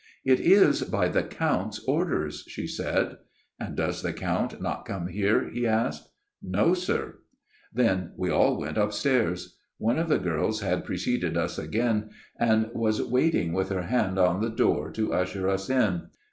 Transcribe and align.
'It 0.33 0.39
is 0.39 0.81
by 0.81 1.09
the 1.09 1.21
Count's 1.21 1.77
orders/ 1.87 2.43
she 2.47 2.65
said. 2.65 3.17
"'And 3.59 3.75
does 3.75 4.01
the 4.01 4.13
Count 4.13 4.59
not 4.59 4.83
come 4.83 5.05
here?' 5.09 5.47
he 5.53 5.67
asked. 5.67 6.09
"'No, 6.57 6.73
sir/" 6.73 7.19
Then 7.75 8.13
we 8.17 8.31
all 8.31 8.57
went 8.57 8.79
upstairs. 8.79 9.59
One 9.77 9.99
of 9.99 10.09
the 10.09 10.17
girls 10.17 10.61
had 10.61 10.85
preceded 10.85 11.37
us 11.37 11.59
again 11.59 12.09
and 12.39 12.71
was 12.73 12.99
waiting 13.03 13.53
with 13.53 13.69
her 13.69 13.83
hand 13.83 14.17
on 14.17 14.41
the 14.41 14.49
door 14.49 14.89
to 14.89 15.13
usher 15.13 15.47
us 15.47 15.69
in. 15.69 16.07